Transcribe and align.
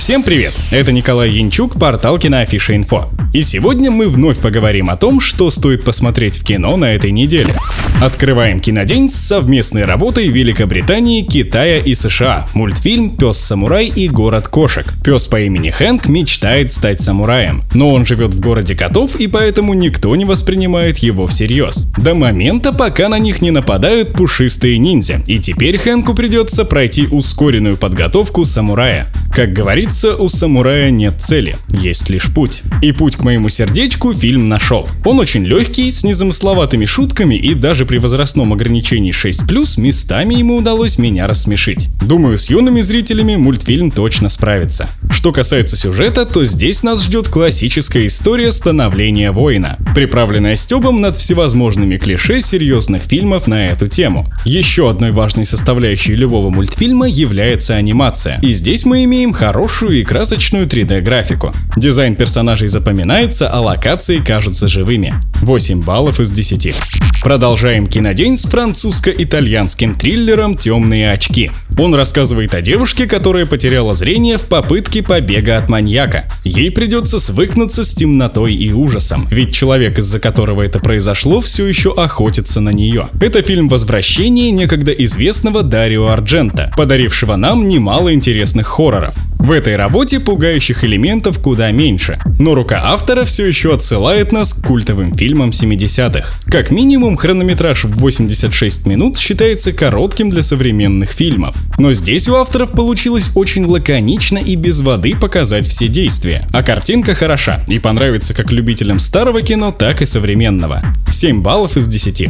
Всем 0.00 0.22
привет! 0.22 0.54
Это 0.70 0.92
Николай 0.92 1.28
Янчук, 1.28 1.78
портал 1.78 2.18
Киноафиша 2.18 2.74
Инфо. 2.74 3.10
И 3.34 3.42
сегодня 3.42 3.90
мы 3.90 4.08
вновь 4.08 4.38
поговорим 4.38 4.88
о 4.88 4.96
том, 4.96 5.20
что 5.20 5.50
стоит 5.50 5.84
посмотреть 5.84 6.38
в 6.38 6.42
кино 6.42 6.78
на 6.78 6.94
этой 6.94 7.10
неделе. 7.10 7.54
Открываем 8.00 8.60
кинодень 8.60 9.10
с 9.10 9.14
совместной 9.14 9.84
работой 9.84 10.28
Великобритании, 10.28 11.22
Китая 11.22 11.80
и 11.80 11.94
США. 11.94 12.46
Мультфильм 12.54 13.14
«Пес-самурай 13.14 13.88
и 13.88 14.08
город 14.08 14.48
кошек». 14.48 14.90
Пес 15.04 15.26
по 15.26 15.38
имени 15.38 15.68
Хэнк 15.68 16.08
мечтает 16.08 16.72
стать 16.72 16.98
самураем, 16.98 17.62
но 17.74 17.92
он 17.92 18.06
живет 18.06 18.32
в 18.32 18.40
городе 18.40 18.74
котов 18.74 19.16
и 19.16 19.26
поэтому 19.26 19.74
никто 19.74 20.16
не 20.16 20.24
воспринимает 20.24 20.96
его 20.98 21.26
всерьез. 21.26 21.88
До 21.98 22.14
момента, 22.14 22.72
пока 22.72 23.10
на 23.10 23.18
них 23.18 23.42
не 23.42 23.50
нападают 23.50 24.14
пушистые 24.14 24.78
ниндзя, 24.78 25.20
и 25.26 25.38
теперь 25.38 25.76
Хэнку 25.76 26.14
придется 26.14 26.64
пройти 26.64 27.06
ускоренную 27.06 27.76
подготовку 27.76 28.46
самурая. 28.46 29.06
Как 29.40 29.54
говорится, 29.54 30.16
у 30.16 30.28
самурая 30.28 30.90
нет 30.90 31.14
цели, 31.18 31.56
есть 31.70 32.10
лишь 32.10 32.26
путь. 32.26 32.62
И 32.82 32.92
путь 32.92 33.16
к 33.16 33.24
моему 33.24 33.48
сердечку 33.48 34.12
фильм 34.12 34.50
нашел. 34.50 34.86
Он 35.02 35.18
очень 35.18 35.46
легкий, 35.46 35.90
с 35.90 36.04
незамысловатыми 36.04 36.84
шутками 36.84 37.36
и 37.36 37.54
даже 37.54 37.86
при 37.86 37.96
возрастном 37.96 38.52
ограничении 38.52 39.14
6+, 39.14 39.80
местами 39.80 40.34
ему 40.34 40.56
удалось 40.56 40.98
меня 40.98 41.26
рассмешить. 41.26 41.88
Думаю, 42.02 42.36
с 42.36 42.50
юными 42.50 42.82
зрителями 42.82 43.36
мультфильм 43.36 43.90
точно 43.90 44.28
справится. 44.28 44.90
Что 45.08 45.32
касается 45.32 45.74
сюжета, 45.74 46.26
то 46.26 46.44
здесь 46.44 46.82
нас 46.82 47.02
ждет 47.02 47.30
классическая 47.30 48.04
история 48.04 48.52
становления 48.52 49.32
воина, 49.32 49.78
приправленная 49.94 50.56
стебом 50.56 51.00
над 51.00 51.16
всевозможными 51.16 51.96
клише 51.96 52.40
серьезных 52.40 53.02
фильмов 53.02 53.46
на 53.46 53.68
эту 53.68 53.88
тему. 53.88 54.26
Еще 54.44 54.88
одной 54.88 55.10
важной 55.10 55.44
составляющей 55.44 56.14
любого 56.14 56.50
мультфильма 56.50 57.08
является 57.08 57.74
анимация. 57.74 58.38
И 58.42 58.52
здесь 58.52 58.84
мы 58.84 59.04
имеем 59.04 59.32
хорошую 59.32 60.00
и 60.00 60.04
красочную 60.04 60.66
3D-графику. 60.66 61.52
Дизайн 61.76 62.14
персонажей 62.14 62.68
запоминается, 62.68 63.48
а 63.48 63.60
локации 63.60 64.18
кажутся 64.18 64.68
живыми. 64.68 65.14
8 65.42 65.82
баллов 65.82 66.20
из 66.20 66.30
10. 66.30 66.74
Продолжаем 67.22 67.86
кинодень 67.86 68.36
с 68.36 68.46
французско-итальянским 68.46 69.94
триллером 69.94 70.56
«Темные 70.56 71.12
очки». 71.12 71.50
Он 71.80 71.94
рассказывает 71.94 72.54
о 72.54 72.60
девушке, 72.60 73.06
которая 73.06 73.46
потеряла 73.46 73.94
зрение 73.94 74.36
в 74.36 74.44
попытке 74.44 75.02
побега 75.02 75.56
от 75.56 75.70
маньяка. 75.70 76.26
Ей 76.44 76.70
придется 76.70 77.18
свыкнуться 77.18 77.84
с 77.84 77.94
темнотой 77.94 78.54
и 78.54 78.70
ужасом, 78.70 79.26
ведь 79.30 79.54
человек, 79.54 79.98
из-за 79.98 80.20
которого 80.20 80.60
это 80.60 80.78
произошло, 80.78 81.40
все 81.40 81.66
еще 81.66 81.94
охотится 81.94 82.60
на 82.60 82.68
нее. 82.68 83.08
Это 83.18 83.40
фильм 83.40 83.70
«Возвращение» 83.70 84.50
некогда 84.50 84.92
известного 84.92 85.62
Дарио 85.62 86.08
Арджента, 86.08 86.70
подарившего 86.76 87.36
нам 87.36 87.66
немало 87.66 88.12
интересных 88.12 88.66
хорроров. 88.66 89.14
В 89.40 89.52
этой 89.52 89.74
работе 89.74 90.20
пугающих 90.20 90.84
элементов 90.84 91.38
куда 91.38 91.72
меньше, 91.72 92.18
но 92.38 92.54
рука 92.54 92.82
автора 92.84 93.24
все 93.24 93.46
еще 93.46 93.72
отсылает 93.72 94.32
нас 94.32 94.52
к 94.52 94.66
культовым 94.66 95.16
фильмам 95.16 95.48
70-х. 95.48 96.34
Как 96.44 96.70
минимум, 96.70 97.16
хронометраж 97.16 97.84
в 97.84 97.96
86 97.96 98.86
минут 98.86 99.16
считается 99.16 99.72
коротким 99.72 100.28
для 100.28 100.42
современных 100.42 101.12
фильмов. 101.12 101.56
Но 101.78 101.94
здесь 101.94 102.28
у 102.28 102.34
авторов 102.34 102.72
получилось 102.72 103.30
очень 103.34 103.64
лаконично 103.64 104.36
и 104.36 104.56
без 104.56 104.82
воды 104.82 105.16
показать 105.16 105.66
все 105.66 105.88
действия. 105.88 106.46
А 106.52 106.62
картинка 106.62 107.14
хороша 107.14 107.64
и 107.66 107.78
понравится 107.78 108.34
как 108.34 108.52
любителям 108.52 108.98
старого 108.98 109.40
кино, 109.40 109.72
так 109.72 110.02
и 110.02 110.06
современного. 110.06 110.82
7 111.10 111.42
баллов 111.42 111.76
из 111.76 111.88
10. 111.88 112.28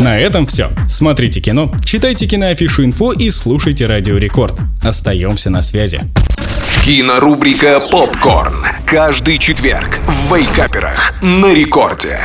На 0.00 0.18
этом 0.18 0.46
все. 0.46 0.70
Смотрите 0.88 1.40
кино, 1.40 1.72
читайте 1.84 2.26
киноафишу 2.26 2.84
инфо 2.84 3.12
и 3.12 3.30
слушайте 3.30 3.86
Радио 3.86 4.16
Рекорд. 4.16 4.56
Остаемся 4.82 5.50
на 5.50 5.62
связи. 5.62 6.00
Кинорубрика 6.84 7.80
«Попкорн». 7.90 8.64
Каждый 8.86 9.38
четверг 9.38 10.00
в 10.06 10.34
Вейкаперах 10.34 11.14
на 11.20 11.52
рекорде. 11.52 12.18